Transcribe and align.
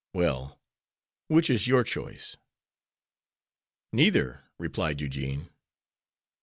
Well, 0.15 0.59
which 1.27 1.47
is 1.47 1.67
your 1.67 1.83
choice?" 1.83 2.35
"Neither," 3.93 4.45
replied 4.57 4.99
Eugene. 4.99 5.51